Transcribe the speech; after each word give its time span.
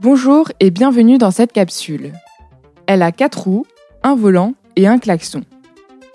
Bonjour 0.00 0.48
et 0.60 0.70
bienvenue 0.70 1.18
dans 1.18 1.32
cette 1.32 1.50
capsule. 1.50 2.12
Elle 2.86 3.02
a 3.02 3.10
quatre 3.10 3.42
roues, 3.42 3.66
un 4.04 4.14
volant 4.14 4.54
et 4.76 4.86
un 4.86 5.00
klaxon. 5.00 5.42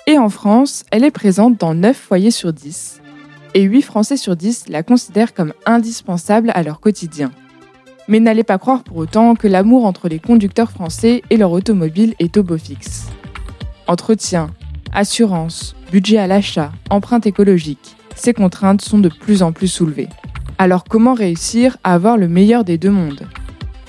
Et 0.08 0.18
en 0.18 0.30
France, 0.30 0.86
elle 0.90 1.04
est 1.04 1.12
présente 1.12 1.60
dans 1.60 1.74
9 1.74 1.94
foyers 1.94 2.32
sur 2.32 2.54
10. 2.54 3.02
Et 3.56 3.64
8 3.64 3.82
Français 3.82 4.16
sur 4.16 4.38
10 4.38 4.70
la 4.70 4.84
considèrent 4.84 5.34
comme 5.34 5.52
indispensable 5.66 6.54
à 6.56 6.64
leur 6.64 6.80
quotidien. 6.80 7.32
Mais 8.08 8.22
n'allez 8.22 8.46
pas 8.46 8.58
croire 8.58 8.86
pour 8.86 8.96
autant 8.96 9.36
que 9.36 9.50
l'amour 9.50 9.86
entre 9.86 10.08
les 10.08 10.20
conducteurs 10.20 10.72
français 10.72 11.22
et 11.30 11.36
leur 11.36 11.52
automobile 11.52 12.16
est 12.20 12.38
au 12.38 12.44
beau 12.44 12.58
fixe. 12.58 13.08
Entretien, 13.88 14.52
assurance, 14.94 15.76
budget 15.92 16.20
à 16.20 16.28
l'achat, 16.28 16.72
empreinte 16.90 17.28
écologique, 17.28 17.98
ces 18.16 18.32
contraintes 18.32 18.82
sont 18.82 19.00
de 19.00 19.10
plus 19.10 19.44
en 19.44 19.52
plus 19.52 19.68
soulevées. 19.68 20.08
Alors 20.58 20.86
comment 20.86 21.14
réussir 21.14 21.76
à 21.84 21.94
avoir 21.94 22.16
le 22.16 22.30
meilleur 22.30 22.64
des 22.64 22.78
deux 22.78 22.90
mondes? 22.90 23.28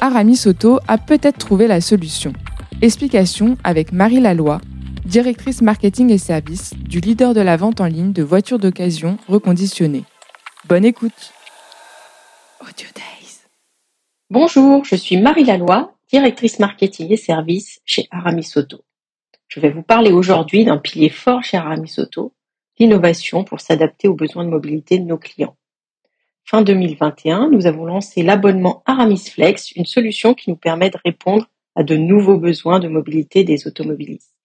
Aramis 0.05 0.47
Auto 0.47 0.81
a 0.87 0.99
peut-être 0.99 1.39
trouvé 1.39 1.67
la 1.67 1.81
solution. 1.81 2.35
Explication 2.83 3.57
avec 3.65 3.91
Marie 3.91 4.21
Laloy, 4.21 4.59
directrice 5.07 5.63
marketing 5.63 6.11
et 6.11 6.19
services 6.19 6.75
du 6.77 7.01
leader 7.01 7.33
de 7.33 7.41
la 7.41 7.57
vente 7.57 7.81
en 7.81 7.87
ligne 7.87 8.13
de 8.13 8.23
voitures 8.23 8.59
d'occasion 8.59 9.17
reconditionnées. 9.29 10.05
Bonne 10.69 10.85
écoute. 10.85 11.33
Audio 12.61 12.87
Days. 12.95 13.45
Bonjour, 14.29 14.85
je 14.85 14.95
suis 14.95 15.17
Marie 15.17 15.45
Laloy, 15.45 15.89
directrice 16.13 16.59
marketing 16.59 17.11
et 17.11 17.17
services 17.17 17.81
chez 17.87 18.07
Aramis 18.11 18.53
Auto. 18.57 18.85
Je 19.49 19.59
vais 19.59 19.71
vous 19.71 19.83
parler 19.83 20.13
aujourd'hui 20.13 20.67
d'un 20.67 20.77
pilier 20.77 21.09
fort 21.09 21.43
chez 21.43 21.57
Aramis 21.57 21.95
Auto, 21.97 22.35
l'innovation 22.79 23.43
pour 23.43 23.61
s'adapter 23.61 24.09
aux 24.09 24.15
besoins 24.15 24.45
de 24.45 24.51
mobilité 24.51 24.99
de 24.99 25.05
nos 25.05 25.17
clients. 25.17 25.57
Fin 26.47 26.61
2021, 26.61 27.49
nous 27.49 27.67
avons 27.67 27.87
lancé 27.87 28.23
l'abonnement 28.23 28.83
Aramis 28.85 29.31
Flex, 29.31 29.73
une 29.73 29.87
solution 29.87 30.35
qui 30.35 30.51
nous 30.51 30.57
permet 30.57 30.91
de 30.91 30.99
répondre 31.03 31.47
à 31.75 31.83
de 31.83 31.97
nouveaux 31.97 32.37
besoins 32.37 32.81
de 32.81 32.89
mobilité 32.89 33.45
des 33.45 33.67
automobilistes. 33.67 34.37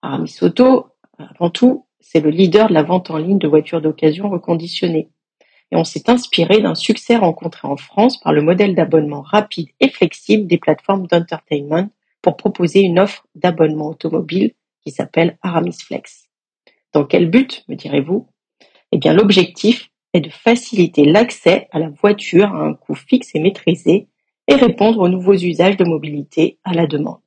Aramis 0.00 0.34
Auto, 0.40 0.86
avant 1.18 1.50
tout, 1.50 1.84
c'est 2.00 2.20
le 2.20 2.30
leader 2.30 2.68
de 2.68 2.72
la 2.72 2.82
vente 2.82 3.10
en 3.10 3.18
ligne 3.18 3.38
de 3.38 3.46
voitures 3.46 3.82
d'occasion 3.82 4.30
reconditionnées. 4.30 5.10
Et 5.70 5.76
on 5.76 5.84
s'est 5.84 6.08
inspiré 6.08 6.62
d'un 6.62 6.74
succès 6.74 7.16
rencontré 7.16 7.68
en 7.68 7.76
France 7.76 8.18
par 8.20 8.32
le 8.32 8.40
modèle 8.40 8.74
d'abonnement 8.74 9.20
rapide 9.20 9.68
et 9.80 9.90
flexible 9.90 10.46
des 10.46 10.56
plateformes 10.56 11.06
d'entertainment 11.08 11.90
pour 12.22 12.38
proposer 12.38 12.80
une 12.80 12.98
offre 12.98 13.26
d'abonnement 13.34 13.88
automobile 13.88 14.54
qui 14.82 14.92
s'appelle 14.92 15.36
Aramis 15.42 15.76
Flex. 15.78 16.30
Dans 16.94 17.04
quel 17.04 17.28
but, 17.28 17.64
me 17.68 17.74
direz-vous? 17.74 18.26
Eh 18.92 18.96
bien, 18.96 19.12
l'objectif 19.12 19.90
est 20.14 20.20
de 20.20 20.30
faciliter 20.30 21.04
l'accès 21.04 21.68
à 21.70 21.78
la 21.78 21.90
voiture 21.90 22.54
à 22.54 22.64
un 22.64 22.74
coût 22.74 22.94
fixe 22.94 23.34
et 23.34 23.40
maîtrisé 23.40 24.08
et 24.46 24.54
répondre 24.54 25.00
aux 25.00 25.08
nouveaux 25.08 25.34
usages 25.34 25.76
de 25.76 25.84
mobilité 25.84 26.58
à 26.64 26.72
la 26.72 26.86
demande. 26.86 27.20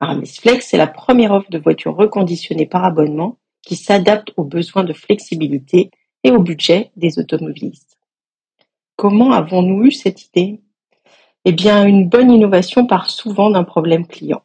Aramis 0.00 0.26
Flex 0.40 0.74
est 0.74 0.78
la 0.78 0.86
première 0.86 1.32
offre 1.32 1.50
de 1.50 1.58
voiture 1.58 1.96
reconditionnée 1.96 2.66
par 2.66 2.84
abonnement 2.84 3.38
qui 3.62 3.76
s'adapte 3.76 4.32
aux 4.36 4.44
besoins 4.44 4.84
de 4.84 4.92
flexibilité 4.92 5.90
et 6.24 6.30
au 6.30 6.40
budget 6.40 6.90
des 6.96 7.18
automobilistes. 7.18 7.98
Comment 8.96 9.32
avons-nous 9.32 9.84
eu 9.84 9.90
cette 9.92 10.26
idée? 10.26 10.60
Eh 11.44 11.52
bien, 11.52 11.86
une 11.86 12.08
bonne 12.08 12.30
innovation 12.30 12.86
part 12.86 13.10
souvent 13.10 13.50
d'un 13.50 13.64
problème 13.64 14.06
client. 14.06 14.42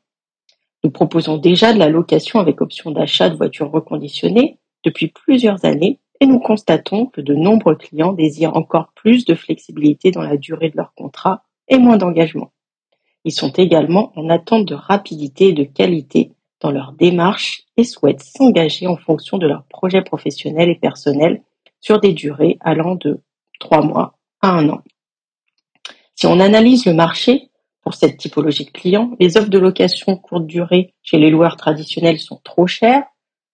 Nous 0.83 0.91
proposons 0.91 1.37
déjà 1.37 1.73
de 1.73 1.79
la 1.79 1.89
location 1.89 2.39
avec 2.39 2.61
option 2.61 2.91
d'achat 2.91 3.29
de 3.29 3.35
voitures 3.35 3.71
reconditionnées 3.71 4.59
depuis 4.83 5.07
plusieurs 5.07 5.65
années 5.65 5.99
et 6.23 6.25
nous 6.25 6.39
constatons 6.39 7.07
que 7.07 7.19
de 7.19 7.35
nombreux 7.35 7.75
clients 7.75 8.13
désirent 8.13 8.55
encore 8.55 8.93
plus 8.95 9.25
de 9.25 9.35
flexibilité 9.35 10.09
dans 10.11 10.21
la 10.21 10.37
durée 10.37 10.69
de 10.69 10.77
leur 10.77 10.93
contrat 10.93 11.43
et 11.67 11.77
moins 11.77 11.97
d'engagement. 11.97 12.53
Ils 13.25 13.33
sont 13.33 13.51
également 13.51 14.13
en 14.15 14.29
attente 14.29 14.65
de 14.65 14.73
rapidité 14.73 15.49
et 15.49 15.53
de 15.53 15.65
qualité 15.65 16.31
dans 16.61 16.71
leur 16.71 16.93
démarche 16.93 17.63
et 17.75 17.83
souhaitent 17.83 18.23
s'engager 18.23 18.87
en 18.87 18.95
fonction 18.95 19.37
de 19.37 19.47
leurs 19.47 19.65
projets 19.65 20.01
professionnels 20.01 20.69
et 20.69 20.79
personnels 20.79 21.43
sur 21.81 21.99
des 21.99 22.13
durées 22.13 22.57
allant 22.61 22.95
de 22.95 23.19
trois 23.59 23.81
mois 23.81 24.17
à 24.41 24.51
un 24.51 24.69
an. 24.69 24.81
Si 26.15 26.25
on 26.25 26.39
analyse 26.39 26.85
le 26.85 26.93
marché 26.93 27.49
pour 27.81 27.95
cette 27.95 28.15
typologie 28.15 28.63
de 28.63 28.71
clients, 28.71 29.11
les 29.19 29.35
offres 29.35 29.49
de 29.49 29.59
location 29.59 30.15
courte 30.15 30.47
durée 30.47 30.93
chez 31.01 31.17
les 31.17 31.29
loueurs 31.29 31.57
traditionnels 31.57 32.19
sont 32.19 32.39
trop 32.45 32.65
chères 32.65 33.03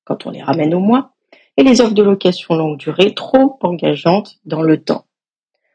quand 0.04 0.28
on 0.28 0.30
les 0.30 0.44
ramène 0.44 0.76
au 0.76 0.80
mois 0.80 1.14
et 1.60 1.64
les 1.64 1.82
offres 1.82 1.94
de 1.94 2.04
location 2.04 2.56
longue 2.56 2.78
durée 2.78 3.14
trop 3.14 3.58
engageantes 3.60 4.40
dans 4.46 4.62
le 4.62 4.82
temps. 4.82 5.06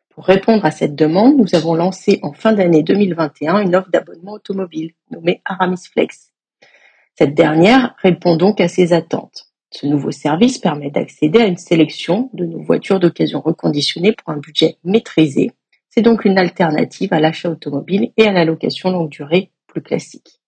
Pour 0.08 0.24
répondre 0.24 0.64
à 0.64 0.70
cette 0.70 0.94
demande, 0.94 1.36
nous 1.36 1.54
avons 1.54 1.74
lancé 1.74 2.20
en 2.22 2.32
fin 2.32 2.54
d'année 2.54 2.82
2021 2.82 3.60
une 3.60 3.76
offre 3.76 3.90
d'abonnement 3.90 4.32
automobile 4.32 4.92
nommée 5.10 5.42
Aramis 5.44 5.84
Flex. 5.92 6.32
Cette 7.18 7.34
dernière 7.34 7.94
répond 7.98 8.36
donc 8.36 8.62
à 8.62 8.68
ces 8.68 8.94
attentes. 8.94 9.50
Ce 9.70 9.86
nouveau 9.86 10.10
service 10.10 10.56
permet 10.56 10.90
d'accéder 10.90 11.40
à 11.40 11.46
une 11.46 11.58
sélection 11.58 12.30
de 12.32 12.46
nos 12.46 12.62
voitures 12.62 12.98
d'occasion 12.98 13.42
reconditionnées 13.42 14.12
pour 14.12 14.32
un 14.32 14.38
budget 14.38 14.78
maîtrisé. 14.84 15.52
C'est 15.90 16.00
donc 16.00 16.24
une 16.24 16.38
alternative 16.38 17.12
à 17.12 17.20
l'achat 17.20 17.50
automobile 17.50 18.10
et 18.16 18.26
à 18.26 18.32
la 18.32 18.46
location 18.46 18.88
longue 18.88 19.10
durée 19.10 19.50
plus 19.66 19.82
classique. 19.82 20.40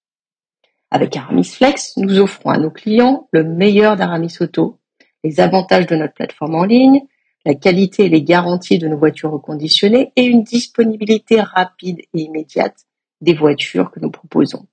Avec 0.91 1.14
Aramis 1.14 1.44
Flex, 1.44 1.94
nous 1.98 2.20
offrons 2.20 2.48
à 2.48 2.56
nos 2.56 2.70
clients 2.70 3.28
le 3.32 3.44
meilleur 3.44 3.97
d'Aramis 3.97 4.34
Auto 4.41 4.78
les 5.26 5.41
avantages 5.41 5.87
de 5.87 5.97
notre 5.97 6.14
plateforme 6.14 6.54
en 6.54 6.64
ligne, 6.64 7.00
la 7.44 7.54
qualité 7.54 8.04
et 8.04 8.09
les 8.09 8.22
garanties 8.22 8.78
de 8.78 8.87
nos 8.87 8.97
voitures 8.97 9.32
reconditionnées 9.32 10.12
et 10.14 10.25
une 10.25 10.44
disponibilité 10.44 11.41
rapide 11.41 12.00
et 12.14 12.20
immédiate 12.20 12.87
des 13.20 13.34
voitures 13.34 13.91
que 13.91 13.98
nous 13.98 14.10
proposons, 14.10 14.66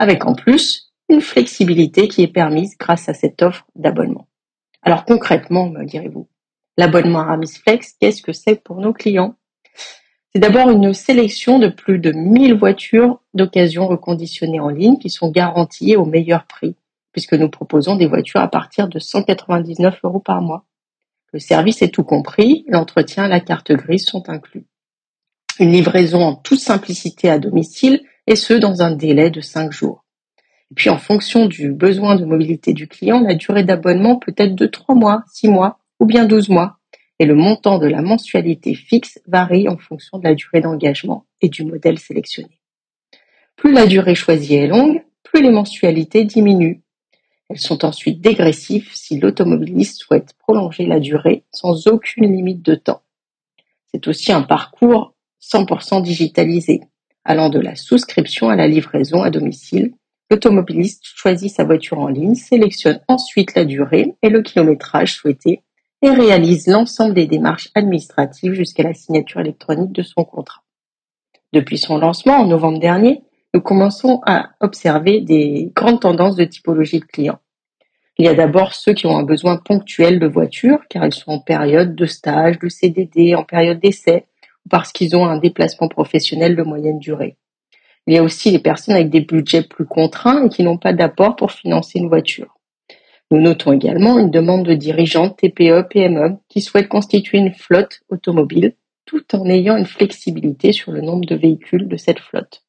avec 0.00 0.26
en 0.26 0.34
plus 0.34 0.92
une 1.08 1.20
flexibilité 1.20 2.08
qui 2.08 2.22
est 2.22 2.28
permise 2.28 2.76
grâce 2.76 3.08
à 3.08 3.14
cette 3.14 3.40
offre 3.42 3.66
d'abonnement. 3.76 4.26
Alors 4.82 5.04
concrètement, 5.04 5.68
me 5.68 5.84
direz-vous, 5.84 6.26
l'abonnement 6.76 7.20
Aramis 7.20 7.52
Flex, 7.62 7.94
qu'est-ce 8.00 8.22
que 8.22 8.32
c'est 8.32 8.60
pour 8.60 8.80
nos 8.80 8.92
clients? 8.92 9.36
C'est 10.32 10.40
d'abord 10.40 10.70
une 10.70 10.92
sélection 10.92 11.60
de 11.60 11.68
plus 11.68 12.00
de 12.00 12.10
1000 12.10 12.54
voitures 12.54 13.20
d'occasion 13.34 13.86
reconditionnées 13.86 14.60
en 14.60 14.70
ligne 14.70 14.98
qui 14.98 15.10
sont 15.10 15.30
garanties 15.30 15.94
au 15.94 16.04
meilleur 16.04 16.46
prix 16.46 16.74
puisque 17.12 17.34
nous 17.34 17.48
proposons 17.48 17.96
des 17.96 18.06
voitures 18.06 18.40
à 18.40 18.48
partir 18.48 18.88
de 18.88 18.98
199 18.98 19.98
euros 20.04 20.20
par 20.20 20.40
mois. 20.42 20.64
Le 21.32 21.38
service 21.38 21.82
est 21.82 21.94
tout 21.94 22.04
compris, 22.04 22.64
l'entretien, 22.68 23.28
la 23.28 23.40
carte 23.40 23.72
grise 23.72 24.04
sont 24.04 24.28
inclus. 24.28 24.66
Une 25.58 25.72
livraison 25.72 26.22
en 26.22 26.34
toute 26.34 26.58
simplicité 26.58 27.28
à 27.28 27.38
domicile 27.38 28.02
et 28.26 28.36
ce 28.36 28.54
dans 28.54 28.82
un 28.82 28.92
délai 28.92 29.30
de 29.30 29.40
5 29.40 29.72
jours. 29.72 30.04
Et 30.70 30.74
puis 30.74 30.90
en 30.90 30.98
fonction 30.98 31.46
du 31.46 31.72
besoin 31.72 32.16
de 32.16 32.24
mobilité 32.24 32.72
du 32.72 32.88
client, 32.88 33.20
la 33.20 33.34
durée 33.34 33.64
d'abonnement 33.64 34.16
peut 34.16 34.34
être 34.36 34.54
de 34.54 34.66
3 34.66 34.94
mois, 34.94 35.24
6 35.32 35.48
mois 35.48 35.78
ou 35.98 36.06
bien 36.06 36.24
12 36.24 36.48
mois. 36.48 36.78
Et 37.18 37.26
le 37.26 37.34
montant 37.34 37.78
de 37.78 37.86
la 37.86 38.00
mensualité 38.00 38.74
fixe 38.74 39.20
varie 39.26 39.68
en 39.68 39.76
fonction 39.76 40.18
de 40.18 40.24
la 40.24 40.34
durée 40.34 40.62
d'engagement 40.62 41.26
et 41.42 41.48
du 41.48 41.64
modèle 41.64 41.98
sélectionné. 41.98 42.60
Plus 43.56 43.72
la 43.72 43.86
durée 43.86 44.14
choisie 44.14 44.54
est 44.54 44.68
longue, 44.68 45.02
plus 45.22 45.42
les 45.42 45.50
mensualités 45.50 46.24
diminuent 46.24 46.80
elles 47.50 47.58
sont 47.58 47.84
ensuite 47.84 48.20
dégressives 48.20 48.90
si 48.94 49.18
l'automobiliste 49.18 49.98
souhaite 49.98 50.34
prolonger 50.38 50.86
la 50.86 51.00
durée 51.00 51.42
sans 51.50 51.88
aucune 51.88 52.32
limite 52.32 52.62
de 52.62 52.76
temps. 52.76 53.02
C'est 53.92 54.06
aussi 54.06 54.30
un 54.30 54.42
parcours 54.42 55.14
100% 55.42 56.00
digitalisé, 56.00 56.80
allant 57.24 57.48
de 57.48 57.58
la 57.58 57.74
souscription 57.74 58.50
à 58.50 58.56
la 58.56 58.68
livraison 58.68 59.22
à 59.22 59.30
domicile. 59.30 59.94
L'automobiliste 60.30 61.02
choisit 61.04 61.50
sa 61.50 61.64
voiture 61.64 61.98
en 61.98 62.06
ligne, 62.06 62.36
sélectionne 62.36 63.00
ensuite 63.08 63.56
la 63.56 63.64
durée 63.64 64.14
et 64.22 64.28
le 64.28 64.42
kilométrage 64.42 65.14
souhaité 65.14 65.64
et 66.02 66.10
réalise 66.10 66.68
l'ensemble 66.68 67.14
des 67.14 67.26
démarches 67.26 67.70
administratives 67.74 68.52
jusqu'à 68.52 68.84
la 68.84 68.94
signature 68.94 69.40
électronique 69.40 69.92
de 69.92 70.02
son 70.02 70.22
contrat. 70.22 70.62
Depuis 71.52 71.78
son 71.78 71.98
lancement 71.98 72.36
en 72.36 72.46
novembre 72.46 72.78
dernier, 72.78 73.24
nous 73.52 73.60
commençons 73.60 74.20
à 74.26 74.50
observer 74.60 75.20
des 75.20 75.72
grandes 75.74 76.00
tendances 76.00 76.36
de 76.36 76.44
typologie 76.44 77.00
de 77.00 77.04
clients. 77.04 77.40
Il 78.16 78.24
y 78.24 78.28
a 78.28 78.34
d'abord 78.34 78.74
ceux 78.74 78.92
qui 78.92 79.06
ont 79.06 79.16
un 79.16 79.22
besoin 79.22 79.56
ponctuel 79.56 80.20
de 80.20 80.26
voiture, 80.26 80.78
car 80.88 81.04
ils 81.04 81.14
sont 81.14 81.32
en 81.32 81.40
période 81.40 81.94
de 81.94 82.06
stage, 82.06 82.58
de 82.58 82.68
CDD, 82.68 83.34
en 83.34 83.44
période 83.44 83.80
d'essai, 83.80 84.26
ou 84.64 84.68
parce 84.68 84.92
qu'ils 84.92 85.16
ont 85.16 85.26
un 85.26 85.38
déplacement 85.38 85.88
professionnel 85.88 86.54
de 86.54 86.62
moyenne 86.62 86.98
durée. 86.98 87.36
Il 88.06 88.14
y 88.14 88.18
a 88.18 88.22
aussi 88.22 88.50
les 88.50 88.58
personnes 88.58 88.94
avec 88.94 89.10
des 89.10 89.20
budgets 89.20 89.62
plus 89.62 89.86
contraints 89.86 90.44
et 90.44 90.48
qui 90.48 90.62
n'ont 90.62 90.78
pas 90.78 90.92
d'apport 90.92 91.36
pour 91.36 91.50
financer 91.50 91.98
une 91.98 92.08
voiture. 92.08 92.56
Nous 93.30 93.40
notons 93.40 93.72
également 93.72 94.18
une 94.18 94.30
demande 94.30 94.64
de 94.64 94.74
dirigeants 94.74 95.30
TPE, 95.30 95.88
PME 95.88 96.36
qui 96.48 96.60
souhaitent 96.60 96.88
constituer 96.88 97.38
une 97.38 97.54
flotte 97.54 98.00
automobile 98.10 98.74
tout 99.06 99.24
en 99.34 99.46
ayant 99.46 99.76
une 99.76 99.86
flexibilité 99.86 100.72
sur 100.72 100.92
le 100.92 101.00
nombre 101.00 101.26
de 101.26 101.36
véhicules 101.36 101.88
de 101.88 101.96
cette 101.96 102.20
flotte 102.20 102.64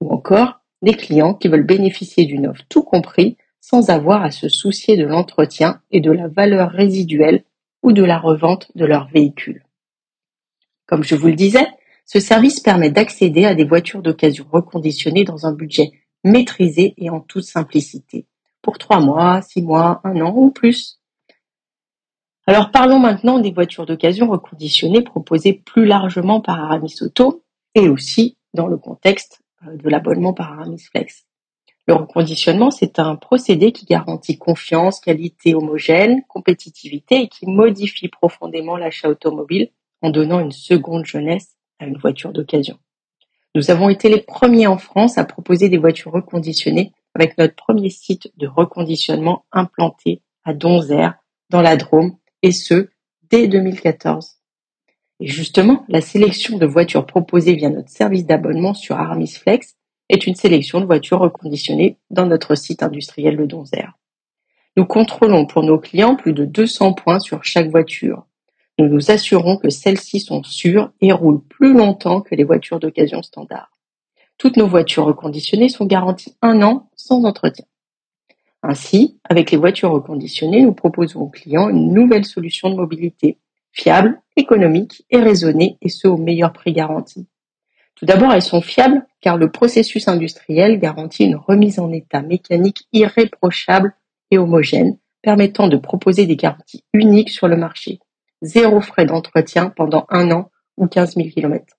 ou 0.00 0.10
encore 0.12 0.60
des 0.82 0.94
clients 0.94 1.34
qui 1.34 1.48
veulent 1.48 1.66
bénéficier 1.66 2.24
d'une 2.24 2.46
offre 2.46 2.64
tout 2.68 2.82
compris 2.82 3.36
sans 3.60 3.90
avoir 3.90 4.22
à 4.22 4.30
se 4.30 4.48
soucier 4.48 4.96
de 4.96 5.04
l'entretien 5.04 5.80
et 5.90 6.00
de 6.00 6.12
la 6.12 6.28
valeur 6.28 6.70
résiduelle 6.70 7.44
ou 7.82 7.92
de 7.92 8.04
la 8.04 8.18
revente 8.18 8.70
de 8.74 8.84
leur 8.84 9.08
véhicule. 9.08 9.64
Comme 10.86 11.04
je 11.04 11.14
vous 11.14 11.28
le 11.28 11.34
disais, 11.34 11.66
Ce 12.10 12.20
service 12.20 12.60
permet 12.60 12.90
d'accéder 12.90 13.44
à 13.44 13.54
des 13.54 13.66
voitures 13.66 14.00
d'occasion 14.00 14.46
reconditionnées 14.50 15.24
dans 15.24 15.44
un 15.44 15.52
budget 15.52 15.92
maîtrisé 16.24 16.94
et 16.96 17.10
en 17.10 17.20
toute 17.20 17.44
simplicité, 17.44 18.24
pour 18.62 18.78
trois 18.78 19.00
mois, 19.00 19.42
six 19.42 19.60
mois, 19.60 20.00
un 20.04 20.18
an 20.22 20.32
ou 20.34 20.50
plus. 20.50 21.00
Alors 22.46 22.70
parlons 22.70 22.98
maintenant 22.98 23.40
des 23.40 23.52
voitures 23.52 23.84
d'occasion 23.84 24.26
reconditionnées 24.30 25.02
proposées 25.02 25.52
plus 25.52 25.84
largement 25.84 26.40
par 26.40 26.58
Aramis 26.58 26.96
Auto 27.02 27.44
et 27.74 27.90
aussi 27.90 28.38
dans 28.54 28.68
le 28.68 28.78
contexte 28.78 29.42
de 29.62 29.88
l'abonnement 29.88 30.32
par 30.32 30.52
Aramis 30.52 30.80
Flex. 30.80 31.24
Le 31.86 31.94
reconditionnement, 31.94 32.70
c'est 32.70 32.98
un 32.98 33.16
procédé 33.16 33.72
qui 33.72 33.86
garantit 33.86 34.36
confiance, 34.36 35.00
qualité 35.00 35.54
homogène, 35.54 36.22
compétitivité 36.28 37.22
et 37.22 37.28
qui 37.28 37.46
modifie 37.46 38.08
profondément 38.08 38.76
l'achat 38.76 39.08
automobile 39.08 39.70
en 40.02 40.10
donnant 40.10 40.40
une 40.40 40.52
seconde 40.52 41.06
jeunesse 41.06 41.56
à 41.78 41.86
une 41.86 41.96
voiture 41.96 42.32
d'occasion. 42.32 42.78
Nous 43.54 43.70
avons 43.70 43.88
été 43.88 44.08
les 44.08 44.20
premiers 44.20 44.66
en 44.66 44.78
France 44.78 45.16
à 45.16 45.24
proposer 45.24 45.68
des 45.68 45.78
voitures 45.78 46.12
reconditionnées 46.12 46.92
avec 47.14 47.38
notre 47.38 47.54
premier 47.54 47.90
site 47.90 48.30
de 48.36 48.46
reconditionnement 48.46 49.46
implanté 49.50 50.22
à 50.44 50.52
Donzère, 50.52 51.14
dans 51.50 51.62
la 51.62 51.76
Drôme, 51.76 52.16
et 52.42 52.52
ce, 52.52 52.88
dès 53.30 53.48
2014. 53.48 54.37
Et 55.20 55.26
justement, 55.26 55.84
la 55.88 56.00
sélection 56.00 56.58
de 56.58 56.66
voitures 56.66 57.06
proposées 57.06 57.54
via 57.54 57.70
notre 57.70 57.90
service 57.90 58.24
d'abonnement 58.24 58.74
sur 58.74 58.96
Aramis 58.96 59.28
Flex 59.28 59.76
est 60.08 60.26
une 60.26 60.34
sélection 60.34 60.80
de 60.80 60.86
voitures 60.86 61.18
reconditionnées 61.18 61.98
dans 62.10 62.26
notre 62.26 62.54
site 62.54 62.82
industriel 62.82 63.36
de 63.36 63.44
Donzère. 63.44 63.94
Nous 64.76 64.86
contrôlons 64.86 65.46
pour 65.46 65.64
nos 65.64 65.78
clients 65.78 66.14
plus 66.14 66.32
de 66.32 66.44
200 66.44 66.92
points 66.94 67.18
sur 67.18 67.42
chaque 67.42 67.68
voiture. 67.68 68.26
Nous 68.78 68.88
nous 68.88 69.10
assurons 69.10 69.56
que 69.56 69.70
celles-ci 69.70 70.20
sont 70.20 70.44
sûres 70.44 70.92
et 71.00 71.12
roulent 71.12 71.42
plus 71.42 71.72
longtemps 71.72 72.20
que 72.20 72.36
les 72.36 72.44
voitures 72.44 72.78
d'occasion 72.78 73.22
standard. 73.22 73.72
Toutes 74.38 74.56
nos 74.56 74.68
voitures 74.68 75.04
reconditionnées 75.04 75.68
sont 75.68 75.84
garanties 75.84 76.36
un 76.42 76.62
an 76.62 76.88
sans 76.94 77.24
entretien. 77.24 77.64
Ainsi, 78.62 79.18
avec 79.24 79.50
les 79.50 79.58
voitures 79.58 79.90
reconditionnées, 79.90 80.62
nous 80.62 80.74
proposons 80.74 81.22
aux 81.22 81.28
clients 81.28 81.68
une 81.68 81.92
nouvelle 81.92 82.24
solution 82.24 82.70
de 82.70 82.76
mobilité, 82.76 83.38
fiable, 83.78 84.20
économique 84.36 85.04
et 85.10 85.18
raisonnée, 85.18 85.78
et 85.80 85.88
ce 85.88 86.08
au 86.08 86.16
meilleur 86.16 86.52
prix 86.52 86.72
garanti. 86.72 87.26
Tout 87.94 88.06
d'abord, 88.06 88.32
elles 88.32 88.42
sont 88.42 88.60
fiables 88.60 89.04
car 89.20 89.36
le 89.36 89.50
processus 89.50 90.08
industriel 90.08 90.78
garantit 90.78 91.24
une 91.24 91.36
remise 91.36 91.78
en 91.78 91.92
état 91.92 92.22
mécanique 92.22 92.86
irréprochable 92.92 93.94
et 94.30 94.38
homogène, 94.38 94.98
permettant 95.22 95.68
de 95.68 95.76
proposer 95.76 96.26
des 96.26 96.36
garanties 96.36 96.84
uniques 96.92 97.30
sur 97.30 97.48
le 97.48 97.56
marché 97.56 97.98
zéro 98.42 98.80
frais 98.80 99.06
d'entretien 99.06 99.70
pendant 99.70 100.06
un 100.10 100.30
an 100.30 100.50
ou 100.76 100.86
15 100.86 101.16
000 101.16 101.28
km. 101.30 101.76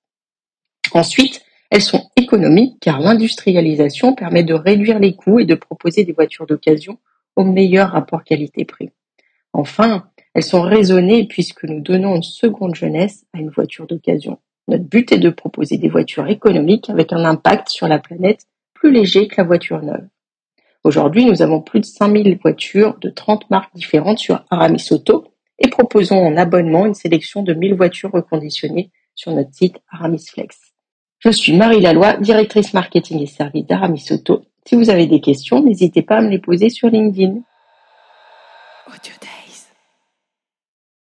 Ensuite, 0.91 1.41
elles 1.69 1.81
sont 1.81 2.09
économiques 2.15 2.77
car 2.81 2.99
l'industrialisation 2.99 4.13
permet 4.13 4.43
de 4.43 4.53
réduire 4.53 4.99
les 4.99 5.15
coûts 5.15 5.39
et 5.39 5.45
de 5.45 5.55
proposer 5.55 6.03
des 6.03 6.13
voitures 6.13 6.47
d'occasion 6.47 6.97
au 7.35 7.43
meilleur 7.43 7.91
rapport 7.91 8.23
qualité-prix. 8.23 8.89
Enfin, 9.53 10.09
elles 10.39 10.45
sont 10.45 10.61
raisonnées 10.61 11.27
puisque 11.27 11.65
nous 11.65 11.81
donnons 11.81 12.15
une 12.15 12.23
seconde 12.23 12.73
jeunesse 12.73 13.25
à 13.33 13.39
une 13.39 13.49
voiture 13.49 13.87
d'occasion. 13.87 14.39
Notre 14.69 14.85
but 14.85 15.11
est 15.11 15.17
de 15.17 15.29
proposer 15.29 15.77
des 15.77 15.89
voitures 15.89 16.29
économiques 16.29 16.89
avec 16.89 17.11
un 17.11 17.25
impact 17.25 17.67
sur 17.67 17.89
la 17.89 17.99
planète 17.99 18.45
plus 18.73 18.89
léger 18.89 19.27
que 19.27 19.35
la 19.35 19.43
voiture 19.43 19.81
neuve. 19.81 20.07
Aujourd'hui, 20.85 21.25
nous 21.25 21.41
avons 21.41 21.59
plus 21.59 21.81
de 21.81 21.85
5000 21.85 22.37
voitures 22.41 22.97
de 22.99 23.09
30 23.09 23.49
marques 23.49 23.75
différentes 23.75 24.19
sur 24.19 24.45
Aramis 24.49 24.87
Auto 24.91 25.25
et 25.59 25.67
proposons 25.67 26.25
en 26.25 26.37
abonnement 26.37 26.85
une 26.85 26.93
sélection 26.93 27.43
de 27.43 27.53
1000 27.53 27.73
voitures 27.73 28.11
reconditionnées 28.13 28.91
sur 29.15 29.33
notre 29.33 29.53
site 29.53 29.75
Aramis 29.91 30.25
Flex. 30.25 30.57
Je 31.19 31.31
suis 31.31 31.51
Marie 31.51 31.81
Laloy, 31.81 32.17
directrice 32.21 32.73
marketing 32.73 33.21
et 33.21 33.25
service 33.25 33.65
d'Aramis 33.65 34.07
Auto. 34.11 34.45
Si 34.65 34.75
vous 34.75 34.89
avez 34.89 35.05
des 35.05 35.19
questions, 35.19 35.61
n'hésitez 35.61 36.01
pas 36.01 36.19
à 36.19 36.21
me 36.21 36.29
les 36.29 36.39
poser 36.39 36.69
sur 36.69 36.89
LinkedIn. 36.89 37.41
Audio. 38.87 39.19